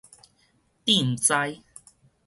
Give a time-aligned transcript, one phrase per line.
[0.83, 1.31] 佯毋知